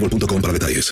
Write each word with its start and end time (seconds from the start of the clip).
boostmobile.com 0.00 0.40
para 0.40 0.52
detalles. 0.52 0.90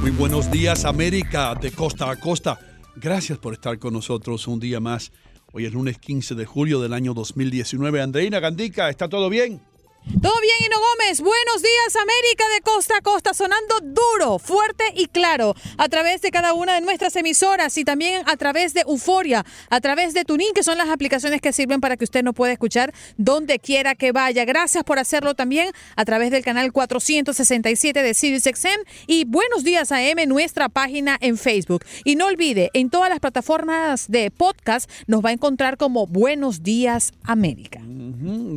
Muy 0.00 0.10
buenos 0.10 0.50
días, 0.50 0.84
América, 0.84 1.54
de 1.54 1.70
costa 1.70 2.10
a 2.10 2.16
costa. 2.16 2.58
Gracias 2.96 3.38
por 3.38 3.54
estar 3.54 3.78
con 3.78 3.92
nosotros 3.94 4.46
un 4.46 4.60
día 4.60 4.80
más. 4.80 5.12
Hoy 5.52 5.66
es 5.66 5.72
lunes 5.72 5.98
15 5.98 6.34
de 6.34 6.44
julio 6.46 6.80
del 6.80 6.92
año 6.92 7.14
2019. 7.14 8.02
Andreina 8.02 8.40
Gandica, 8.40 8.90
¿está 8.90 9.08
todo 9.08 9.28
bien? 9.30 9.60
Todo 10.04 10.34
bien, 10.42 10.56
Hino 10.66 10.76
Gómez. 10.78 11.20
Buenos 11.22 11.62
días, 11.62 11.96
América 11.96 12.44
de 12.54 12.60
costa 12.60 12.98
a 12.98 13.00
costa, 13.00 13.32
sonando 13.32 13.80
duro, 13.80 14.38
fuerte 14.38 14.84
y 14.94 15.06
claro 15.06 15.54
a 15.78 15.88
través 15.88 16.20
de 16.20 16.30
cada 16.30 16.52
una 16.52 16.74
de 16.74 16.82
nuestras 16.82 17.16
emisoras 17.16 17.78
y 17.78 17.84
también 17.84 18.22
a 18.26 18.36
través 18.36 18.74
de 18.74 18.82
Euforia, 18.82 19.46
a 19.70 19.80
través 19.80 20.12
de 20.12 20.26
Tuning, 20.26 20.52
que 20.54 20.62
son 20.62 20.76
las 20.76 20.90
aplicaciones 20.90 21.40
que 21.40 21.54
sirven 21.54 21.80
para 21.80 21.96
que 21.96 22.04
usted 22.04 22.22
nos 22.22 22.34
pueda 22.34 22.52
escuchar 22.52 22.92
donde 23.16 23.58
quiera 23.58 23.94
que 23.94 24.12
vaya. 24.12 24.44
Gracias 24.44 24.84
por 24.84 24.98
hacerlo 24.98 25.34
también 25.34 25.70
a 25.96 26.04
través 26.04 26.30
del 26.30 26.44
canal 26.44 26.70
467 26.70 28.02
de 28.02 28.12
SiriusXM 28.12 28.84
y 29.06 29.24
Buenos 29.24 29.64
Días 29.64 29.90
AM, 29.90 30.28
nuestra 30.28 30.68
página 30.68 31.16
en 31.22 31.38
Facebook. 31.38 31.82
Y 32.04 32.16
no 32.16 32.26
olvide, 32.26 32.70
en 32.74 32.90
todas 32.90 33.08
las 33.08 33.20
plataformas 33.20 34.10
de 34.10 34.30
podcast 34.30 34.90
nos 35.06 35.24
va 35.24 35.30
a 35.30 35.32
encontrar 35.32 35.78
como 35.78 36.06
Buenos 36.06 36.62
Días 36.62 37.12
América. 37.22 37.80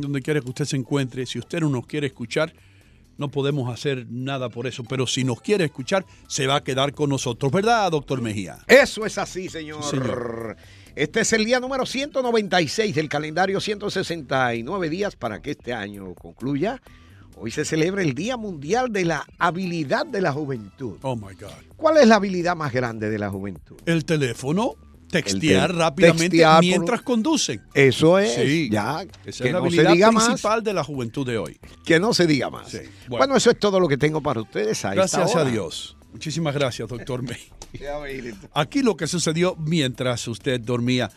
Donde 0.00 0.22
quiera 0.22 0.40
que 0.40 0.48
usted 0.48 0.64
se 0.64 0.76
encuentre, 0.76 1.26
si 1.26 1.38
usted 1.38 1.60
no 1.60 1.68
nos 1.68 1.86
quiere 1.86 2.08
escuchar, 2.08 2.52
no 3.16 3.30
podemos 3.30 3.72
hacer 3.72 4.06
nada 4.08 4.48
por 4.48 4.66
eso, 4.66 4.84
pero 4.84 5.06
si 5.06 5.24
nos 5.24 5.40
quiere 5.40 5.64
escuchar, 5.64 6.06
se 6.28 6.46
va 6.46 6.56
a 6.56 6.64
quedar 6.64 6.92
con 6.92 7.10
nosotros, 7.10 7.50
¿verdad, 7.50 7.90
doctor 7.90 8.22
Mejía? 8.22 8.58
Eso 8.66 9.04
es 9.04 9.18
así, 9.18 9.48
señor. 9.48 9.82
Sí, 9.82 9.90
señor. 9.90 10.56
Este 10.94 11.20
es 11.20 11.32
el 11.32 11.44
día 11.44 11.60
número 11.60 11.86
196 11.86 12.94
del 12.94 13.08
calendario 13.08 13.60
169 13.60 14.88
días 14.88 15.16
para 15.16 15.40
que 15.40 15.52
este 15.52 15.72
año 15.72 16.14
concluya. 16.14 16.80
Hoy 17.36 17.52
se 17.52 17.64
celebra 17.64 18.02
el 18.02 18.14
Día 18.14 18.36
Mundial 18.36 18.92
de 18.92 19.04
la 19.04 19.24
Habilidad 19.38 20.06
de 20.06 20.20
la 20.20 20.32
Juventud. 20.32 20.98
Oh 21.02 21.14
my 21.14 21.34
God. 21.34 21.50
¿Cuál 21.76 21.98
es 21.98 22.08
la 22.08 22.16
habilidad 22.16 22.56
más 22.56 22.72
grande 22.72 23.08
de 23.10 23.18
la 23.18 23.30
juventud? 23.30 23.76
El 23.86 24.04
teléfono, 24.04 24.74
textear 25.08 25.70
te- 25.72 25.76
rápidamente 25.78 26.28
textear 26.30 26.54
por- 26.56 26.64
mientras 26.64 27.02
conducen. 27.02 27.62
Eso 27.74 28.18
es, 28.18 28.34
Sí, 28.34 28.68
ya, 28.70 29.02
Esa 29.24 29.42
que 29.44 29.48
es 29.48 29.54
la 29.54 29.60
no 29.60 29.70
se 29.70 29.80
habilidad 29.80 29.92
diga 29.92 30.12
más. 30.12 30.26
principal 30.26 30.62
de 30.62 30.72
la 30.74 30.84
juventud 30.84 31.26
de 31.26 31.38
hoy. 31.38 31.58
Que 31.84 31.98
no 31.98 32.14
se 32.14 32.26
diga 32.26 32.50
más. 32.50 32.68
Sí, 32.70 32.78
bueno. 33.08 33.24
bueno. 33.26 33.36
eso 33.36 33.50
es 33.50 33.58
todo 33.58 33.80
lo 33.80 33.88
que 33.88 33.96
tengo 33.96 34.20
para 34.22 34.40
ustedes. 34.40 34.84
a 34.84 34.90
esta 34.90 34.94
Gracias 35.18 35.36
a. 35.36 35.44
Dios. 35.44 35.96
Muchísimas 36.12 36.54
gracias, 36.54 36.88
doctor 36.88 37.22
May. 37.22 37.38
Aquí 38.54 38.82
lo 38.82 38.96
que 38.96 39.06
sucedió 39.06 39.54
mientras 39.56 40.26
usted 40.28 40.60
dormía 40.60 41.10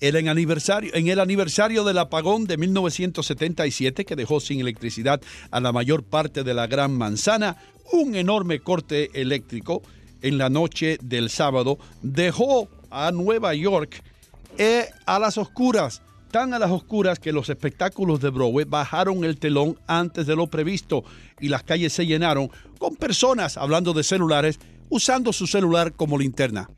era 0.00 0.18
en, 0.18 0.28
aniversario, 0.28 0.90
en 0.94 1.08
el 1.08 1.18
aniversario 1.18 1.82
del 1.84 1.96
apagón 1.98 2.44
de 2.46 2.58
1977 2.58 4.04
que 4.04 4.16
dejó 4.16 4.40
sin 4.40 4.60
electricidad 4.60 5.20
a 5.50 5.60
la 5.60 5.72
mayor 5.72 6.02
parte 6.02 6.42
de 6.44 6.52
la 6.54 6.66
Gran 6.66 6.92
Manzana, 6.96 7.56
un 7.92 8.14
enorme 8.14 8.60
corte 8.60 9.10
eléctrico 9.18 9.82
en 10.20 10.36
la 10.38 10.48
noche 10.50 10.98
del 11.02 11.30
sábado 11.30 11.78
dejó 12.02 12.68
a 12.94 13.10
Nueva 13.10 13.54
York 13.54 14.02
eh, 14.56 14.88
a 15.04 15.18
las 15.18 15.36
oscuras, 15.36 16.00
tan 16.30 16.54
a 16.54 16.58
las 16.58 16.70
oscuras 16.70 17.18
que 17.18 17.32
los 17.32 17.48
espectáculos 17.48 18.20
de 18.20 18.30
Broadway 18.30 18.64
bajaron 18.64 19.24
el 19.24 19.38
telón 19.38 19.78
antes 19.86 20.26
de 20.26 20.36
lo 20.36 20.46
previsto 20.46 21.04
y 21.40 21.48
las 21.48 21.64
calles 21.64 21.92
se 21.92 22.06
llenaron 22.06 22.50
con 22.78 22.94
personas 22.94 23.56
hablando 23.56 23.92
de 23.92 24.04
celulares 24.04 24.60
usando 24.90 25.32
su 25.32 25.46
celular 25.46 25.92
como 25.92 26.18
linterna. 26.18 26.70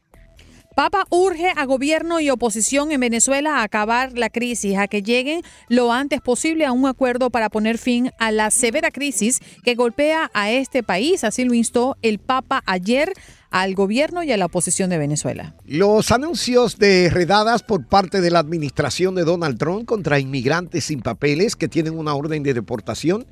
Papa 0.77 1.07
urge 1.09 1.55
a 1.57 1.65
gobierno 1.65 2.21
y 2.21 2.29
oposición 2.29 2.93
en 2.93 3.01
Venezuela 3.01 3.61
a 3.61 3.63
acabar 3.63 4.13
la 4.13 4.29
crisis, 4.29 4.77
a 4.77 4.89
que 4.89 5.01
lleguen 5.01 5.41
lo 5.71 5.91
antes 5.91 6.21
posible 6.21 6.67
a 6.67 6.73
un 6.73 6.85
acuerdo 6.85 7.31
para 7.31 7.49
poner 7.49 7.79
fin 7.79 8.11
a 8.19 8.31
la 8.31 8.51
severa 8.51 8.91
crisis 8.91 9.41
que 9.65 9.75
golpea 9.75 10.31
a 10.35 10.51
este 10.51 10.83
país. 10.83 11.25
Así 11.25 11.47
lo 11.47 11.55
instó 11.55 11.97
el 12.03 12.19
Papa 12.19 12.63
ayer 12.67 13.15
al 13.49 13.75
gobierno 13.75 14.23
y 14.23 14.33
a 14.33 14.37
la 14.37 14.45
oposición 14.45 14.91
de 14.91 14.99
Venezuela. 14.99 15.55
Los 15.65 16.13
anuncios 16.13 16.77
de 16.77 17.09
redadas 17.09 17.63
por 17.63 17.87
parte 17.87 18.21
de 18.21 18.31
la 18.31 18.41
administración 18.41 19.15
de 19.15 19.25
Donald 19.25 19.57
Trump 19.57 19.87
contra 19.87 20.21
inmigrantes 20.21 20.85
sin 20.85 21.01
papeles 21.01 21.57
que 21.57 21.69
tienen 21.69 21.99
una 21.99 22.15
orden 22.15 22.43
de 22.43 22.53
deportación 22.53 23.25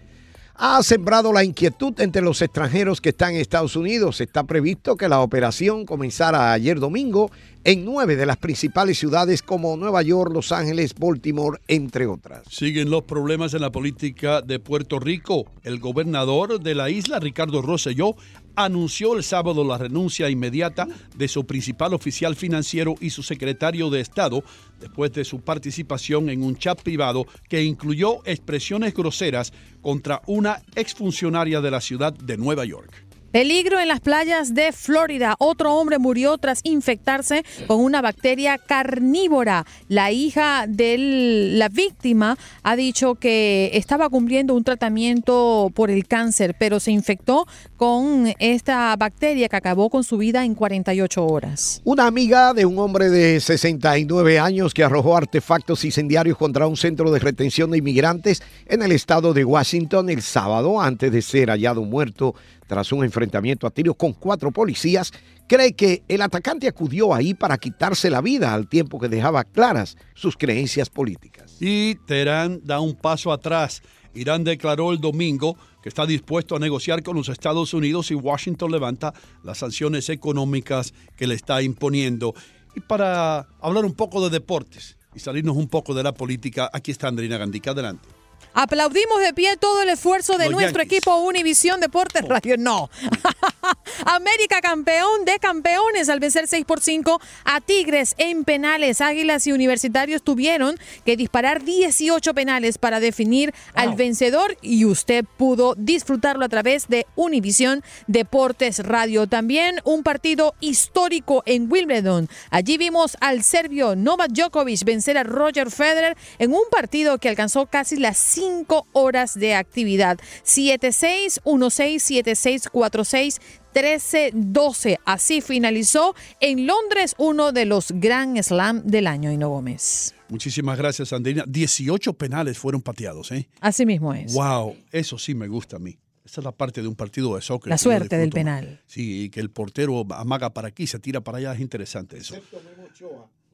ha 0.57 0.83
sembrado 0.83 1.33
la 1.33 1.43
inquietud 1.43 2.01
entre 2.01 2.23
los 2.23 2.41
extranjeros 2.41 3.01
que 3.01 3.09
están 3.09 3.35
en 3.35 3.41
Estados 3.41 3.75
Unidos. 3.77 4.21
Está 4.21 4.45
previsto 4.45 4.97
que 4.97 5.09
la 5.09 5.21
operación 5.21 5.85
comenzara 5.85 6.53
ayer 6.53 6.79
domingo 6.79 7.31
en 7.65 7.83
nueve 7.83 8.15
de 8.15 8.27
las 8.27 8.37
principales 8.37 8.99
ciudades 8.99 9.43
como 9.43 9.77
Nueva 9.79 10.03
York, 10.03 10.31
Los 10.33 10.53
Ángeles, 10.53 10.95
Baltimore, 10.95 11.61
entre 11.67 12.07
otras. 12.07 12.43
Siguen 12.51 12.91
los 12.91 13.05
problemas 13.05 13.55
en 13.55 13.63
la 13.63 13.73
política 13.73 14.43
de 14.43 14.59
Puerto 14.61 15.01
Rico. 15.01 15.47
El 15.63 15.81
gobernador 15.81 16.61
de 16.61 16.75
la 16.75 16.91
isla, 16.91 17.21
Ricardo 17.21 17.63
Rosselló, 17.63 18.17
anunció 18.55 19.17
el 19.17 19.25
sábado 19.25 19.65
la 19.65 19.79
renuncia 19.79 20.29
inmediata 20.29 20.87
de 21.17 21.27
su 21.27 21.47
principal 21.47 21.95
oficial 21.95 22.37
financiero 22.37 22.95
y 23.01 23.11
su 23.11 23.23
secretario 23.23 23.91
de 23.91 24.01
Estado 24.01 24.45
después 24.79 25.13
de 25.13 25.25
su 25.25 25.41
participación 25.41 26.29
en 26.29 26.43
un 26.43 26.57
chat 26.57 26.81
privado 26.83 27.27
que 27.49 27.65
incluyó 27.65 28.19
expresiones 28.27 28.95
groseras 28.95 29.53
contra 29.81 30.21
una 30.27 30.63
exfuncionaria 30.75 31.61
de 31.61 31.71
la 31.71 31.81
ciudad 31.81 32.13
de 32.13 32.37
Nueva 32.37 32.65
York. 32.65 33.04
Peligro 33.35 33.81
en 33.81 33.89
las 33.89 33.99
playas 33.99 34.55
de 34.55 34.71
Florida. 34.71 35.35
Otro 35.41 35.75
hombre 35.75 35.99
murió 35.99 36.39
tras 36.39 36.61
infectarse 36.63 37.43
con 37.67 37.81
una 37.81 38.01
bacteria 38.01 38.59
carnívora. 38.59 39.67
La 39.89 40.13
hija 40.13 40.67
de 40.69 41.51
la 41.57 41.69
víctima 41.69 42.39
ha 42.63 42.77
dicho 42.77 43.17
que 43.17 43.73
estaba 43.75 44.09
cumpliendo 44.09 44.55
un 44.55 44.63
tratamiento 44.63 45.73
por 45.75 45.91
el 45.91 46.07
cáncer, 46.07 46.55
pero 46.57 46.79
se 46.79 46.93
infectó 46.93 47.49
con 47.77 48.33
esta 48.39 48.95
bacteria 48.95 49.49
que 49.49 49.57
acabó 49.57 49.91
con 49.91 50.05
su 50.05 50.17
vida 50.17 50.45
en 50.45 50.55
48 50.55 51.27
horas. 51.27 51.83
Una 51.83 52.07
amiga 52.07 52.55
de 52.55 52.67
un 52.67 52.79
hombre 52.79 53.11
de 53.11 53.41
69 53.41 54.39
años 54.39 54.73
que 54.73 54.85
arrojó 54.85 55.17
artefactos 55.17 55.85
incendiarios 55.85 56.39
contra 56.39 56.69
un 56.69 56.77
centro 56.77 57.11
de 57.11 57.19
retención 57.19 57.73
de 57.73 57.79
inmigrantes 57.79 58.45
en 58.67 58.85
el 58.85 58.93
estado 58.93 59.35
de 59.35 59.45
Washington 59.45 60.09
el 60.09 60.23
sábado 60.23 60.81
antes 60.81 61.11
de 61.11 61.21
ser 61.21 61.51
hallado 61.51 61.83
muerto 61.83 62.37
tras 62.67 62.93
un 62.93 63.05
enfrentamiento 63.05 63.67
a 63.67 63.71
tiros 63.71 63.97
con 63.97 64.13
cuatro 64.13 64.51
policías, 64.51 65.13
cree 65.47 65.75
que 65.75 66.03
el 66.09 66.23
atacante 66.23 66.69
acudió 66.69 67.15
ahí 67.15 67.35
para 67.35 67.59
quitarse 67.59 68.11
la 68.11 68.21
vida 68.21 68.55
al 68.55 68.69
tiempo 68.69 68.99
que 68.99 69.09
dejaba 69.09 69.45
claras 69.45 69.97
sus 70.15 70.37
creencias 70.37 70.91
políticas. 70.91 71.57
Y 71.61 71.97
Teherán 72.07 72.61
da 72.65 72.81
un 72.81 72.95
paso 72.95 73.33
atrás. 73.33 73.83
Irán 74.15 74.45
declaró 74.45 74.93
el 74.93 75.01
domingo 75.01 75.57
que 75.83 75.89
está 75.89 76.07
dispuesto 76.07 76.57
a 76.57 76.59
negociar 76.59 77.03
con 77.03 77.17
los 77.17 77.29
Estados 77.29 77.75
Unidos 77.75 78.11
y 78.11 78.15
Washington 78.15 78.71
levanta 78.71 79.13
las 79.43 79.59
sanciones 79.59 80.09
económicas 80.09 80.95
que 81.17 81.27
le 81.27 81.35
está 81.35 81.63
imponiendo. 81.63 82.35
Y 82.75 82.81
para 82.81 83.47
hablar 83.61 83.85
un 83.85 83.93
poco 83.93 84.23
de 84.23 84.31
deportes 84.31 84.97
y 85.15 85.21
salirnos 85.21 85.57
un 85.57 85.69
poco 85.69 85.95
de 85.95 86.03
la 86.03 86.15
política, 86.15 86.71
aquí 86.73 86.91
está 86.91 87.09
Andrina 87.09 87.39
Gandica. 87.39 87.73
Adelante. 87.73 88.14
Aplaudimos 88.55 89.21
de 89.21 89.33
pie 89.35 89.57
todo 89.57 89.83
el 89.83 89.89
esfuerzo 89.89 90.39
de 90.39 90.45
Los 90.45 90.61
nuestro 90.61 90.83
Yankees. 90.83 90.99
equipo 90.99 91.17
Univisión 91.19 91.81
Deportes 91.81 92.27
Radio. 92.27 92.57
No. 92.57 92.89
América 94.07 94.61
campeón 94.61 95.25
de 95.25 95.39
campeones 95.39 96.09
al 96.09 96.21
vencer 96.21 96.47
6 96.47 96.65
por 96.65 96.81
5 96.81 97.21
a 97.45 97.61
Tigres 97.61 98.15
en 98.19 98.45
penales. 98.45 99.01
Águilas 99.01 99.47
y 99.47 99.53
Universitarios 99.53 100.23
tuvieron 100.23 100.77
que 101.05 101.17
disparar 101.17 101.63
18 101.63 102.35
penales 102.35 102.79
para 102.79 103.01
definir 103.01 103.55
al 103.75 103.95
vencedor 103.95 104.57
y 104.63 104.85
usted 104.85 105.25
pudo 105.37 105.75
disfrutarlo 105.77 106.45
a 106.45 106.49
través 106.49 106.89
de 106.89 107.07
Univisión 107.17 107.83
Deportes 108.07 108.81
Radio. 108.81 109.27
También 109.27 109.81
un 109.85 110.03
partido 110.03 110.55
histórico 110.61 111.43
en 111.47 111.71
Wimbledon. 111.71 112.29
Allí 112.51 112.79
vimos 112.79 113.17
al 113.21 113.43
serbio 113.43 113.97
Novak 113.97 114.33
Djokovic 114.33 114.85
vencer 114.85 115.19
a 115.19 115.23
Roger 115.23 115.71
Federer 115.71 116.17
en 116.39 116.53
un 116.53 116.65
partido 116.71 117.19
que 117.19 117.29
alcanzó 117.29 117.67
casi 117.67 117.97
las 117.97 118.19
5 118.19 118.87
horas 118.93 119.35
de 119.35 119.55
actividad. 119.55 120.19
7-6, 120.45 121.41
1-6, 121.45 122.25
7-6, 122.25 122.71
4-6. 122.71 123.41
13-12. 123.75 124.99
Así 125.05 125.41
finalizó 125.41 126.15
en 126.41 126.67
Londres 126.67 127.15
uno 127.19 127.53
de 127.53 127.65
los 127.67 127.93
Grand 127.93 128.41
Slam 128.43 128.83
del 128.85 129.07
año, 129.07 129.31
Hino 129.33 129.49
Gómez. 129.49 130.15
Muchísimas 130.29 130.79
gracias, 130.79 131.13
Andrina. 131.13 131.45
18 131.47 132.15
penales 132.15 132.59
fueron 132.59 132.81
pateados, 132.81 133.31
¿eh? 133.33 133.49
Así 133.61 133.85
mismo 133.85 134.15
es. 134.15 134.33
Wow, 134.33 134.77
eso 134.91 135.19
sí 135.19 135.35
me 135.35 135.49
gusta 135.49 135.77
a 135.77 135.79
mí. 135.79 135.99
Esa 136.25 136.41
es 136.41 136.45
la 136.45 136.53
parte 136.53 136.81
de 136.81 136.89
un 136.89 136.95
partido 136.95 137.35
de 137.37 137.43
soccer. 137.43 137.69
La 137.69 137.77
suerte 137.77 138.17
del 138.17 138.31
disfruto 138.31 138.51
más. 138.51 138.61
penal. 138.63 138.81
Sí, 138.87 139.25
y 139.25 139.29
que 139.31 139.41
el 139.41 139.51
portero 139.51 140.07
amaga 140.15 140.55
para 140.55 140.69
aquí, 140.69 140.87
se 140.87 140.99
tira 140.99 141.21
para 141.21 141.37
allá, 141.39 141.53
es 141.53 141.61
interesante 141.61 142.17
eso. 142.17 142.35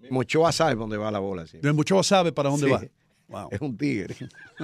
Mochoa 0.08 0.52
sabe 0.52 0.76
dónde 0.76 0.96
va 0.96 1.10
la 1.10 1.18
bola. 1.18 1.46
sí. 1.46 1.58
Memo 1.62 1.80
Ochoa 1.80 2.02
sabe 2.04 2.30
para 2.32 2.48
dónde 2.50 2.66
Sí. 2.66 2.72
va. 2.72 2.82
Wow. 3.30 3.48
Es 3.52 3.60
un 3.60 3.76
tigre. 3.76 4.16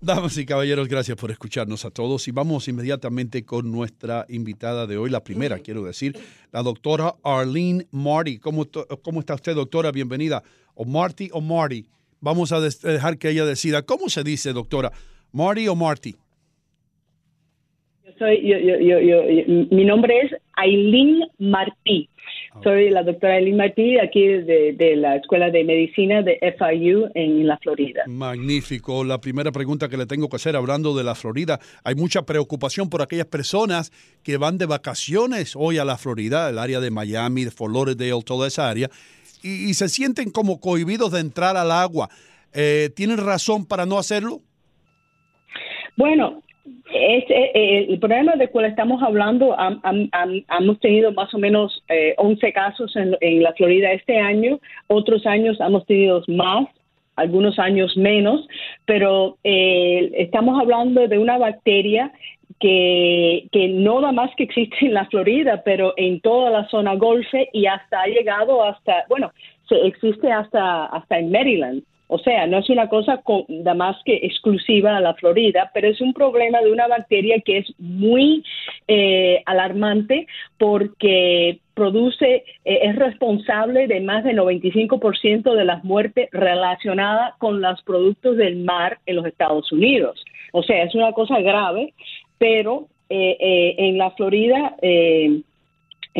Damas 0.00 0.38
y 0.38 0.46
caballeros, 0.46 0.86
gracias 0.86 1.16
por 1.16 1.32
escucharnos 1.32 1.84
a 1.84 1.90
todos 1.90 2.28
y 2.28 2.30
vamos 2.30 2.68
inmediatamente 2.68 3.44
con 3.44 3.72
nuestra 3.72 4.26
invitada 4.28 4.86
de 4.86 4.96
hoy, 4.96 5.10
la 5.10 5.24
primera, 5.24 5.58
quiero 5.58 5.82
decir, 5.82 6.16
la 6.52 6.62
doctora 6.62 7.16
Arlene 7.24 7.84
Marty. 7.90 8.38
¿Cómo, 8.38 8.64
cómo 9.02 9.18
está 9.18 9.34
usted, 9.34 9.56
doctora? 9.56 9.90
Bienvenida. 9.90 10.44
O 10.74 10.84
Marty 10.84 11.30
o 11.32 11.40
Marty. 11.40 11.84
Vamos 12.20 12.52
a 12.52 12.60
dejar 12.60 13.18
que 13.18 13.30
ella 13.30 13.44
decida. 13.44 13.82
¿Cómo 13.82 14.08
se 14.08 14.22
dice, 14.22 14.52
doctora? 14.52 14.92
¿Marty 15.32 15.66
o 15.66 15.74
Marty? 15.74 16.14
Yo 18.06 18.12
soy, 18.20 18.40
yo, 18.48 18.56
yo, 18.56 18.78
yo, 18.78 19.00
yo- 19.00 19.30
yo- 19.30 19.66
mi 19.76 19.84
nombre 19.84 20.14
es 20.20 20.30
Aileen 20.58 21.28
Martí. 21.38 22.08
Soy 22.62 22.90
la 22.90 23.02
doctora 23.02 23.34
Aileen 23.34 23.56
Martí 23.56 23.98
aquí 23.98 24.26
de, 24.26 24.74
de 24.76 24.96
la 24.96 25.16
Escuela 25.16 25.50
de 25.50 25.62
Medicina 25.64 26.22
de 26.22 26.38
FIU 26.58 27.08
en 27.14 27.46
la 27.46 27.56
Florida. 27.58 28.02
Magnífico. 28.06 29.04
La 29.04 29.20
primera 29.20 29.52
pregunta 29.52 29.88
que 29.88 29.96
le 29.96 30.06
tengo 30.06 30.28
que 30.28 30.36
hacer 30.36 30.56
hablando 30.56 30.96
de 30.96 31.04
la 31.04 31.14
Florida, 31.14 31.60
hay 31.84 31.94
mucha 31.94 32.22
preocupación 32.22 32.90
por 32.90 33.02
aquellas 33.02 33.26
personas 33.26 33.92
que 34.22 34.36
van 34.36 34.58
de 34.58 34.66
vacaciones 34.66 35.54
hoy 35.56 35.78
a 35.78 35.84
la 35.84 35.96
Florida, 35.96 36.50
el 36.50 36.58
área 36.58 36.80
de 36.80 36.90
Miami, 36.90 37.44
de 37.44 37.50
Fort 37.50 37.72
Lauderdale, 37.72 38.22
toda 38.24 38.48
esa 38.48 38.68
área, 38.68 38.90
y, 39.42 39.70
y 39.70 39.74
se 39.74 39.88
sienten 39.88 40.30
como 40.30 40.60
cohibidos 40.60 41.12
de 41.12 41.20
entrar 41.20 41.56
al 41.56 41.70
agua. 41.70 42.08
Eh, 42.52 42.90
¿Tienen 42.96 43.18
razón 43.18 43.66
para 43.66 43.86
no 43.86 43.98
hacerlo? 43.98 44.40
Bueno, 45.96 46.42
es, 46.92 47.24
eh, 47.28 47.86
el 47.88 47.98
problema 47.98 48.36
del 48.36 48.50
cual 48.50 48.66
estamos 48.66 49.02
hablando, 49.02 49.56
hemos 50.58 50.80
tenido 50.80 51.12
más 51.12 51.32
o 51.34 51.38
menos 51.38 51.82
eh, 51.88 52.14
11 52.16 52.52
casos 52.52 52.96
en, 52.96 53.16
en 53.20 53.42
la 53.42 53.52
Florida 53.54 53.92
este 53.92 54.18
año, 54.18 54.58
otros 54.86 55.26
años 55.26 55.58
hemos 55.60 55.86
tenido 55.86 56.22
más, 56.28 56.66
algunos 57.16 57.58
años 57.58 57.96
menos, 57.96 58.46
pero 58.86 59.38
eh, 59.44 60.10
estamos 60.14 60.60
hablando 60.60 61.06
de 61.08 61.18
una 61.18 61.36
bacteria 61.36 62.12
que, 62.60 63.48
que 63.52 63.68
no 63.68 64.00
nada 64.00 64.12
más 64.12 64.30
que 64.36 64.44
existe 64.44 64.76
en 64.82 64.94
la 64.94 65.06
Florida, 65.06 65.62
pero 65.64 65.94
en 65.96 66.20
toda 66.20 66.50
la 66.50 66.68
zona 66.68 66.94
golfe 66.94 67.48
y 67.52 67.66
hasta 67.66 68.02
ha 68.02 68.06
llegado 68.06 68.62
hasta, 68.62 69.04
bueno, 69.08 69.32
se 69.68 69.86
existe 69.86 70.30
hasta, 70.30 70.86
hasta 70.86 71.18
en 71.18 71.30
Maryland. 71.30 71.82
O 72.08 72.18
sea, 72.18 72.46
no 72.46 72.58
es 72.58 72.70
una 72.70 72.88
cosa 72.88 73.22
nada 73.48 73.74
más 73.74 73.96
que 74.04 74.16
exclusiva 74.16 74.96
a 74.96 75.00
la 75.00 75.14
Florida, 75.14 75.70
pero 75.74 75.88
es 75.88 76.00
un 76.00 76.14
problema 76.14 76.60
de 76.62 76.72
una 76.72 76.88
bacteria 76.88 77.40
que 77.44 77.58
es 77.58 77.66
muy 77.78 78.42
eh, 78.88 79.42
alarmante 79.44 80.26
porque 80.56 81.60
produce, 81.74 82.44
eh, 82.64 82.80
es 82.82 82.96
responsable 82.96 83.86
de 83.86 84.00
más 84.00 84.24
del 84.24 84.38
95% 84.38 85.54
de 85.54 85.64
las 85.64 85.84
muertes 85.84 86.28
relacionadas 86.32 87.34
con 87.38 87.60
los 87.60 87.82
productos 87.82 88.38
del 88.38 88.56
mar 88.56 88.98
en 89.04 89.16
los 89.16 89.26
Estados 89.26 89.70
Unidos. 89.70 90.24
O 90.52 90.62
sea, 90.62 90.82
es 90.82 90.94
una 90.94 91.12
cosa 91.12 91.40
grave, 91.40 91.92
pero 92.38 92.88
eh, 93.10 93.36
eh, 93.38 93.74
en 93.78 93.98
la 93.98 94.10
Florida 94.12 94.74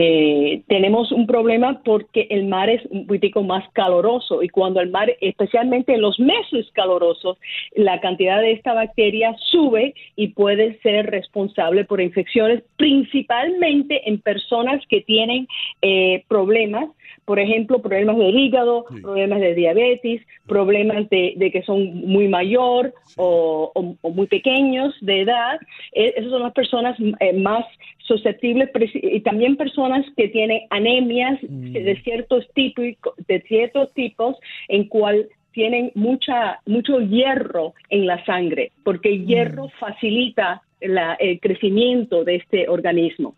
eh, 0.00 0.62
tenemos 0.68 1.10
un 1.10 1.26
problema 1.26 1.80
porque 1.84 2.28
el 2.30 2.44
mar 2.46 2.70
es 2.70 2.80
un 2.86 3.04
poquitico 3.08 3.42
más 3.42 3.68
caloroso 3.72 4.44
y 4.44 4.48
cuando 4.48 4.80
el 4.80 4.90
mar, 4.90 5.08
especialmente 5.20 5.94
en 5.94 6.02
los 6.02 6.20
meses 6.20 6.70
calurosos, 6.72 7.36
la 7.74 7.98
cantidad 8.00 8.40
de 8.40 8.52
esta 8.52 8.74
bacteria 8.74 9.34
sube 9.50 9.94
y 10.14 10.28
puede 10.28 10.78
ser 10.82 11.06
responsable 11.10 11.84
por 11.84 12.00
infecciones, 12.00 12.62
principalmente 12.76 14.08
en 14.08 14.20
personas 14.20 14.84
que 14.88 15.00
tienen 15.00 15.48
eh, 15.82 16.22
problemas 16.28 16.86
por 17.24 17.38
ejemplo, 17.38 17.82
problemas 17.82 18.16
del 18.16 18.38
hígado, 18.38 18.86
problemas 19.02 19.40
de 19.40 19.54
diabetes, 19.54 20.22
problemas 20.46 21.10
de, 21.10 21.34
de 21.36 21.50
que 21.50 21.62
son 21.62 22.06
muy 22.06 22.26
mayor 22.26 22.94
o, 23.18 23.70
o- 23.74 23.96
o 24.00 24.10
muy 24.10 24.26
pequeños 24.26 24.94
de 25.02 25.22
edad. 25.22 25.60
Eh, 25.92 26.14
esas 26.16 26.30
son 26.30 26.42
las 26.42 26.54
personas 26.54 26.96
eh, 27.20 27.34
más 27.34 27.66
susceptibles 28.08 28.70
y 28.94 29.20
también 29.20 29.56
personas 29.56 30.04
que 30.16 30.28
tienen 30.28 30.62
anemias 30.70 31.38
de 31.42 32.00
ciertos 32.02 32.48
tipos, 32.54 32.86
de 33.28 33.40
ciertos 33.42 33.92
tipos 33.94 34.36
en 34.68 34.88
cual 34.88 35.28
tienen 35.52 35.92
mucha 35.94 36.60
mucho 36.66 37.00
hierro 37.00 37.74
en 37.90 38.06
la 38.06 38.24
sangre, 38.24 38.72
porque 38.84 39.10
el 39.10 39.26
hierro 39.26 39.68
facilita 39.78 40.62
la- 40.80 41.14
el 41.14 41.38
crecimiento 41.40 42.24
de 42.24 42.36
este 42.36 42.68
organismo. 42.68 43.34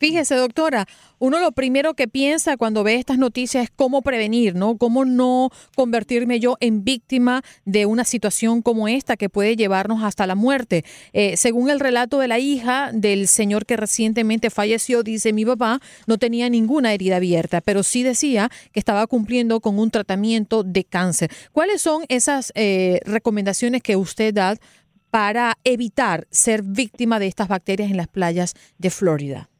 Fíjese, 0.00 0.34
doctora, 0.34 0.86
uno 1.18 1.40
lo 1.40 1.52
primero 1.52 1.92
que 1.92 2.08
piensa 2.08 2.56
cuando 2.56 2.82
ve 2.82 2.94
estas 2.94 3.18
noticias 3.18 3.64
es 3.64 3.70
cómo 3.70 4.00
prevenir, 4.00 4.54
¿no? 4.54 4.78
Cómo 4.78 5.04
no 5.04 5.50
convertirme 5.76 6.40
yo 6.40 6.56
en 6.60 6.84
víctima 6.84 7.42
de 7.66 7.84
una 7.84 8.04
situación 8.04 8.62
como 8.62 8.88
esta 8.88 9.18
que 9.18 9.28
puede 9.28 9.56
llevarnos 9.56 10.02
hasta 10.02 10.26
la 10.26 10.34
muerte. 10.34 10.86
Eh, 11.12 11.36
según 11.36 11.68
el 11.68 11.80
relato 11.80 12.18
de 12.18 12.28
la 12.28 12.38
hija 12.38 12.92
del 12.94 13.28
señor 13.28 13.66
que 13.66 13.76
recientemente 13.76 14.48
falleció, 14.48 15.02
dice 15.02 15.34
mi 15.34 15.44
papá 15.44 15.80
no 16.06 16.16
tenía 16.16 16.48
ninguna 16.48 16.94
herida 16.94 17.16
abierta, 17.16 17.60
pero 17.60 17.82
sí 17.82 18.02
decía 18.02 18.48
que 18.72 18.80
estaba 18.80 19.06
cumpliendo 19.06 19.60
con 19.60 19.78
un 19.78 19.90
tratamiento 19.90 20.62
de 20.62 20.84
cáncer. 20.84 21.30
¿Cuáles 21.52 21.82
son 21.82 22.06
esas 22.08 22.52
eh, 22.54 23.00
recomendaciones 23.04 23.82
que 23.82 23.96
usted 23.96 24.32
da 24.32 24.56
para 25.10 25.58
evitar 25.62 26.26
ser 26.30 26.62
víctima 26.62 27.18
de 27.18 27.26
estas 27.26 27.48
bacterias 27.48 27.90
en 27.90 27.98
las 27.98 28.08
playas 28.08 28.54
de 28.78 28.88
Florida? 28.88 29.50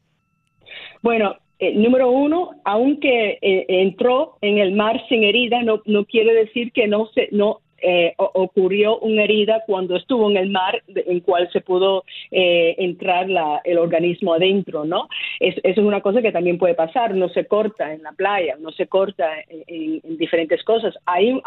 Bueno, 1.03 1.37
eh, 1.59 1.73
número 1.75 2.11
uno, 2.11 2.51
aunque 2.65 3.39
eh, 3.41 3.67
entró 3.69 4.37
en 4.41 4.59
el 4.59 4.73
mar 4.73 5.03
sin 5.09 5.25
herida, 5.25 5.63
no, 5.63 5.83
no 5.87 6.05
quiere 6.05 6.33
decir 6.35 6.73
que 6.73 6.87
no 6.89 7.07
se, 7.15 7.29
no 7.33 7.61
eh, 7.83 8.13
ocurrió 8.17 8.99
una 8.99 9.25
herida 9.25 9.63
cuando 9.67 9.97
estuvo 9.97 10.31
en 10.31 10.37
el 10.37 10.51
mar 10.51 10.83
en 10.95 11.21
cual 11.21 11.49
se 11.51 11.63
pudo 11.63 12.05
eh, 12.31 12.75
entrar 12.77 13.29
la- 13.31 13.63
el 13.65 13.79
organismo 13.79 14.35
adentro, 14.35 14.85
¿no? 14.85 15.09
Es- 15.39 15.57
eso 15.63 15.81
es 15.81 15.87
una 15.87 16.03
cosa 16.03 16.21
que 16.21 16.33
también 16.33 16.59
puede 16.59 16.75
pasar, 16.75 17.15
no 17.15 17.31
se 17.31 17.47
corta 17.47 17.95
en 17.95 18.03
la 18.03 18.13
playa, 18.13 18.57
no 18.61 18.71
se 18.73 18.87
corta 18.87 19.31
en, 19.49 19.63
en- 19.67 20.01
en 20.05 20.17
diferentes 20.19 20.63
cosas. 20.65 20.95
Hay- 21.07 21.41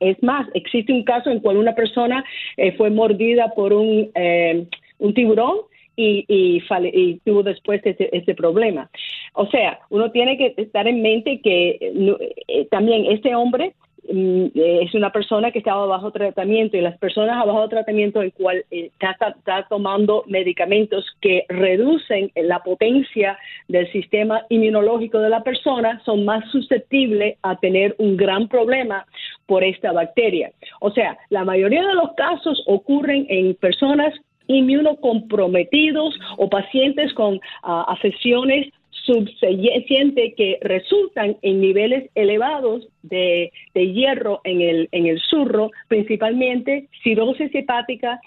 es 0.00 0.22
más, 0.22 0.48
existe 0.54 0.92
un 0.92 1.04
caso 1.04 1.30
en 1.30 1.40
cual 1.40 1.58
una 1.58 1.74
persona 1.74 2.24
eh, 2.56 2.72
fue 2.72 2.88
mordida 2.90 3.52
por 3.54 3.72
un, 3.74 4.10
eh, 4.14 4.66
un 4.98 5.14
tiburón 5.14 5.58
y, 5.96 6.24
y, 6.28 7.20
tuvo 7.24 7.42
después 7.42 7.80
ese, 7.84 8.08
ese 8.12 8.34
problema. 8.34 8.88
O 9.34 9.46
sea, 9.46 9.80
uno 9.90 10.10
tiene 10.10 10.36
que 10.36 10.54
estar 10.56 10.86
en 10.86 11.02
mente 11.02 11.40
que 11.40 11.78
eh, 11.80 12.34
eh, 12.48 12.66
también 12.70 13.06
este 13.06 13.34
hombre 13.34 13.74
mm, 14.10 14.46
eh, 14.54 14.80
es 14.82 14.94
una 14.94 15.10
persona 15.10 15.50
que 15.50 15.58
estaba 15.58 15.86
bajo 15.86 16.10
tratamiento 16.10 16.76
y 16.76 16.80
las 16.80 16.98
personas 16.98 17.44
bajo 17.46 17.68
tratamiento 17.68 18.20
el 18.20 18.32
cual 18.32 18.64
está 18.70 19.66
tomando 19.68 20.24
medicamentos 20.26 21.06
que 21.20 21.44
reducen 21.48 22.30
la 22.36 22.62
potencia 22.62 23.38
del 23.68 23.90
sistema 23.92 24.42
inmunológico 24.48 25.18
de 25.18 25.30
la 25.30 25.42
persona 25.42 26.00
son 26.04 26.24
más 26.24 26.44
susceptibles 26.50 27.36
a 27.42 27.56
tener 27.56 27.94
un 27.98 28.16
gran 28.16 28.48
problema 28.48 29.06
por 29.46 29.64
esta 29.64 29.92
bacteria. 29.92 30.52
O 30.80 30.90
sea, 30.90 31.18
la 31.30 31.44
mayoría 31.44 31.86
de 31.86 31.94
los 31.94 32.12
casos 32.14 32.62
ocurren 32.66 33.26
en 33.28 33.54
personas 33.54 34.14
inmunocomprometidos 34.46 36.18
o 36.36 36.48
pacientes 36.48 37.12
con 37.14 37.40
ah, 37.62 37.84
afecciones 37.88 38.72
subsiguientes 39.04 40.34
que 40.36 40.58
resultan 40.62 41.36
en 41.42 41.60
niveles 41.60 42.10
elevados 42.14 42.86
de, 43.02 43.52
de 43.74 43.92
hierro 43.92 44.40
en 44.44 44.60
el, 44.60 44.88
en 44.92 45.06
el 45.06 45.20
surro, 45.20 45.70
principalmente 45.88 46.88
cirrosis 47.02 47.52
hepática 47.54 48.20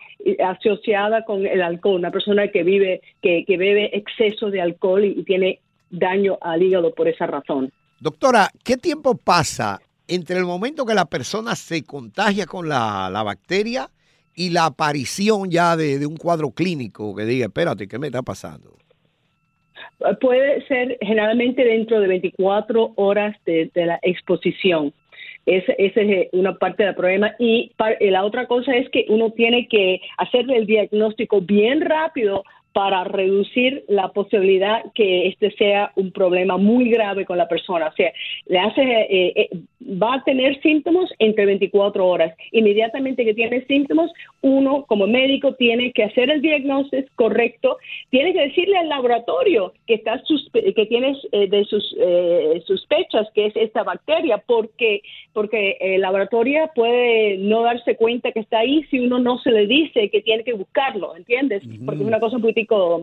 asociada 0.44 1.24
con 1.24 1.46
el 1.46 1.62
alcohol, 1.62 2.00
una 2.00 2.12
persona 2.12 2.50
que 2.50 2.64
vive, 2.64 3.02
que, 3.22 3.46
que 3.46 3.58
bebe 3.58 3.98
exceso 3.98 4.50
de 4.50 4.62
alcohol 4.62 5.06
y, 5.06 5.20
y 5.20 5.24
tiene 5.24 5.60
daño 5.90 6.38
al 6.42 6.62
hígado 6.62 6.94
por 6.94 7.08
esa 7.08 7.28
razón. 7.28 7.72
Doctora, 8.00 8.50
¿qué 8.64 8.76
tiempo 8.76 9.16
pasa 9.16 9.80
entre 10.08 10.38
el 10.38 10.46
momento 10.46 10.86
que 10.86 10.94
la 10.94 11.06
persona 11.06 11.56
se 11.56 11.84
contagia 11.84 12.46
con 12.46 12.68
la, 12.68 13.10
la 13.12 13.24
bacteria 13.24 13.90
y 14.36 14.50
la 14.50 14.66
aparición 14.66 15.50
ya 15.50 15.76
de, 15.76 16.00
de 16.00 16.06
un 16.06 16.18
cuadro 16.18 16.52
clínico 16.52 17.16
que 17.16 17.26
diga, 17.26 17.46
espérate, 17.46 17.88
¿qué 17.88 17.98
me 17.98 18.08
está 18.08 18.22
pasando? 18.22 18.78
Puede 20.20 20.66
ser 20.68 20.98
generalmente 21.02 21.64
dentro 21.64 22.00
de 22.00 22.08
24 22.08 22.94
horas 22.96 23.36
de, 23.46 23.72
de 23.74 23.86
la 23.86 24.00
exposición. 24.02 24.94
Esa 25.46 25.74
es 25.78 25.94
una 26.34 26.58
parte 26.58 26.84
del 26.84 26.96
problema. 26.96 27.34
Y 27.40 27.72
y 28.00 28.10
la 28.10 28.26
otra 28.26 28.48
cosa 28.48 28.76
es 28.76 28.90
que 28.90 29.06
uno 29.10 29.32
tiene 29.32 29.68
que 29.68 30.02
hacerle 30.18 30.58
el 30.58 30.66
diagnóstico 30.66 31.42
bien 31.42 31.82
rápido 31.82 32.44
para 32.76 33.06
reducir 33.06 33.86
la 33.88 34.10
posibilidad 34.10 34.84
que 34.94 35.28
este 35.28 35.50
sea 35.52 35.94
un 35.96 36.12
problema 36.12 36.58
muy 36.58 36.90
grave 36.90 37.24
con 37.24 37.38
la 37.38 37.48
persona. 37.48 37.88
O 37.88 37.94
sea, 37.94 38.12
le 38.48 38.60
hace, 38.60 38.82
eh, 38.82 39.34
eh, 39.34 39.50
va 39.82 40.16
a 40.16 40.24
tener 40.26 40.62
síntomas 40.62 41.10
entre 41.20 41.46
24 41.46 42.06
horas. 42.06 42.36
Inmediatamente 42.52 43.24
que 43.24 43.34
tiene 43.34 43.66
síntomas, 43.66 44.12
uno 44.42 44.84
como 44.90 45.08
médico 45.08 45.54
tiene 45.54 45.94
que 45.94 46.04
hacer 46.04 46.30
el 46.30 46.42
diagnóstico 46.42 47.08
correcto, 47.16 47.78
tiene 48.10 48.34
que 48.34 48.42
decirle 48.48 48.78
al 48.78 48.90
laboratorio 48.90 49.72
que 49.88 49.94
está 49.94 50.22
que 50.54 50.86
tienes 50.88 51.18
eh, 51.32 51.48
de 51.48 51.64
sus 51.64 51.96
eh, 51.98 52.62
sospechas 52.66 53.28
que 53.34 53.46
es 53.46 53.56
esta 53.56 53.84
bacteria, 53.84 54.44
porque 54.46 55.02
porque 55.32 55.78
el 55.80 56.02
laboratorio 56.02 56.70
puede 56.76 57.38
no 57.38 57.64
darse 57.64 57.96
cuenta 57.96 58.34
que 58.34 58.42
está 58.42 58.60
ahí 58.60 58.84
si 58.90 59.00
uno 59.00 59.20
no 59.20 59.38
se 59.40 59.52
le 59.52 59.66
dice 59.66 60.10
que 60.10 60.22
tiene 60.22 60.44
que 60.44 60.54
buscarlo, 60.54 61.16
¿entiendes? 61.16 61.64
Porque 61.86 62.02
es 62.02 62.08
una 62.08 62.20
cosa 62.20 62.36
un 62.36 62.42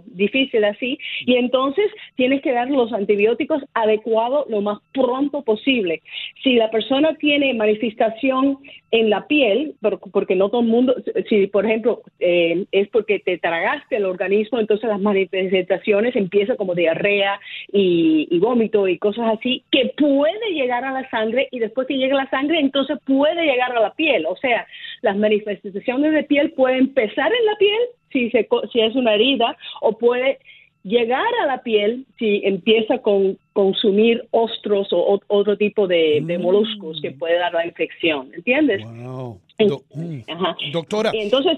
difícil 0.07 0.65
así. 0.65 0.99
Y 1.27 1.37
entonces 1.37 1.87
tienes 2.17 2.43
que 2.43 2.53
dar 2.53 2.71
los 2.71 2.93
antibióticos 2.93 3.63
adecuados 3.75 4.49
lo 4.49 4.61
más 4.61 4.79
pronto 4.93 5.43
posible. 5.43 6.03
Si 6.43 6.55
la 6.55 6.71
persona 6.71 7.15
tiene 7.17 7.55
manifestación 7.55 8.59
en 8.91 9.11
la 9.11 9.27
piel, 9.27 9.75
por- 9.81 9.99
porque 10.11 10.35
no 10.37 10.49
todo 10.51 10.61
el 10.61 10.67
mundo, 10.69 10.95
si 11.29 11.47
por 11.47 11.65
ejemplo 11.65 12.03
eh, 12.21 12.65
es 12.73 12.89
porque 12.89 13.19
te 13.21 13.39
tragaste 13.39 13.97
el 13.97 14.05
organismo, 14.05 14.59
entonces 14.59 14.89
las 14.89 15.01
manifestaciones 15.01 16.15
empiezan 16.17 16.57
como 16.57 16.75
diarrea 16.75 17.41
y, 17.73 18.29
y 18.31 18.39
vómito 18.39 18.89
y 18.89 18.99
cosas 18.99 19.39
así, 19.39 19.65
que 19.71 19.93
puede 19.97 20.53
llegar 20.53 20.85
a 20.85 20.93
la 20.93 21.09
sangre 21.11 21.49
y 21.51 21.59
después 21.59 21.87
que 21.87 21.97
llega 21.97 22.15
la 22.17 22.31
sangre, 22.31 22.61
entonces 22.61 22.99
puede 23.07 23.45
llegar 23.45 23.75
a 23.77 23.81
la 23.81 23.95
piel. 23.95 24.27
O 24.27 24.37
sea, 24.37 24.67
las 25.01 25.17
manifestaciones 25.17 26.13
de 26.13 26.25
piel 26.25 26.53
pueden 26.53 26.79
empezar 26.81 27.33
en 27.33 27.47
la 27.47 27.57
piel 27.59 27.81
si, 28.13 28.31
se, 28.31 28.49
si 28.73 28.81
es 28.81 28.95
una 28.95 29.15
herida 29.15 29.57
o 29.81 29.97
puede 29.99 30.39
llegar 30.85 31.27
a 31.43 31.47
la 31.47 31.63
piel 31.63 32.07
si 32.19 32.43
empieza 32.45 32.99
con 32.99 33.39
consumir 33.53 34.25
ostros 34.33 34.93
o, 34.93 34.99
o- 35.15 35.21
otro 35.29 35.57
tipo 35.57 35.87
de, 35.87 36.21
de 36.25 36.39
moluscos 36.39 37.01
que 37.01 37.13
puede 37.13 37.39
dar 37.39 37.53
la 37.53 37.65
infección, 37.67 38.31
¿entiendes? 38.35 38.83
Wow. 38.85 39.41
Do- 39.59 39.83
mm. 39.95 40.21
Ajá. 40.29 40.57
Doctora, 40.73 41.13
entonces, 41.15 41.57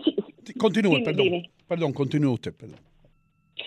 continúe, 0.58 1.02
perdón. 1.02 1.24
dime. 1.24 1.50
Perdón, 1.66 1.92
continúe 1.94 2.32
usted, 2.32 2.52
perdón. 2.54 2.78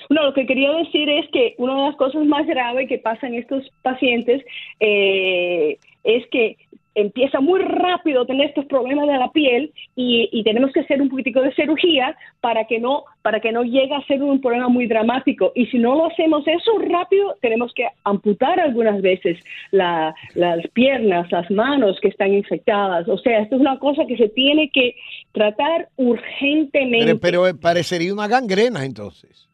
No, 0.10 0.24
lo 0.25 0.34
que 0.34 0.46
quería 0.46 0.72
decir 0.74 1.10
es 1.10 1.27
que 1.32 1.56
una 1.58 1.75
de 1.75 1.82
las 1.88 1.96
cosas 1.96 2.24
más 2.25 2.46
graves 2.46 2.88
que 2.88 3.00
pasa 3.00 3.25
en 3.27 3.34
estos 3.36 3.67
pacientes 3.82 4.44
eh, 4.79 5.77
es 6.03 6.25
que 6.27 6.56
empieza 6.98 7.39
muy 7.39 7.60
rápido 7.62 8.22
a 8.22 8.25
tener 8.25 8.48
estos 8.50 8.66
problemas 8.66 9.08
de 9.08 9.18
la 9.18 9.32
piel 9.32 9.72
y, 9.96 10.27
y 10.32 10.44
tenemos 10.44 10.72
que 10.74 10.80
hacer 10.82 11.01
un 11.01 11.10
poquitico 11.10 11.42
de 11.42 11.54
cirugía 11.54 12.16
para 12.42 12.66
que 12.66 12.80
no 12.80 13.04
para 13.22 13.39
que 13.39 13.51
no 13.51 13.63
llegue 13.63 13.94
a 13.94 14.01
ser 14.08 14.24
un 14.24 14.42
problema 14.42 14.68
muy 14.70 14.88
dramático. 14.88 15.51
Y 15.54 15.66
si 15.68 15.77
no 15.77 15.96
lo 15.96 16.08
hacemos 16.08 16.48
eso 16.48 16.72
rápido 16.80 17.36
tenemos 17.42 17.74
que 17.74 17.88
amputar 18.04 18.60
algunas 18.60 19.01
veces 19.01 19.38
la- 19.72 20.13
las 20.36 20.66
piernas 20.74 21.32
las 21.32 21.50
manos 21.51 22.00
que 22.01 22.08
están 22.08 22.34
infectadas. 22.34 23.08
O 23.08 23.18
sea 23.20 23.39
esto 23.39 23.56
es 23.56 23.62
una 23.62 23.77
cosa 23.80 24.06
que 24.08 24.18
se 24.18 24.30
tiene 24.30 24.70
que 24.70 24.96
tratar 25.34 25.89
urgentemente. 25.98 27.06
Pero, 27.06 27.20
pero, 27.20 27.48
eh, 27.48 27.54
parecería 27.54 28.13
una 28.13 28.27
gangrena 28.27 28.84
entonces. 28.86 29.47